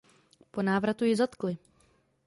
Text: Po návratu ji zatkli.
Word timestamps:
Po 0.51 0.61
návratu 0.63 1.05
ji 1.05 1.15
zatkli. 1.15 1.57